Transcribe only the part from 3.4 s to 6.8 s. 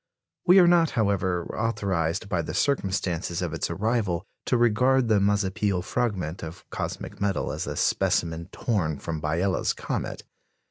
of its arrival to regard the Mazapil fragment of